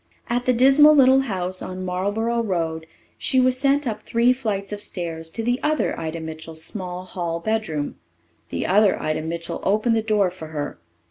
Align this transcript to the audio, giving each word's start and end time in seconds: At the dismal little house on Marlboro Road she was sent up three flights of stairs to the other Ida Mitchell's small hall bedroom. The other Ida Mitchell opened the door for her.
At 0.31 0.45
the 0.45 0.51
dismal 0.53 0.95
little 0.95 1.19
house 1.19 1.61
on 1.61 1.85
Marlboro 1.85 2.41
Road 2.41 2.87
she 3.19 3.39
was 3.39 3.59
sent 3.59 3.85
up 3.85 4.01
three 4.01 4.33
flights 4.33 4.71
of 4.73 4.81
stairs 4.81 5.29
to 5.29 5.43
the 5.43 5.59
other 5.61 5.95
Ida 5.99 6.19
Mitchell's 6.19 6.63
small 6.63 7.05
hall 7.05 7.39
bedroom. 7.39 7.97
The 8.49 8.65
other 8.65 8.99
Ida 8.99 9.21
Mitchell 9.21 9.59
opened 9.61 9.95
the 9.95 10.01
door 10.01 10.31
for 10.31 10.47
her. 10.47 10.79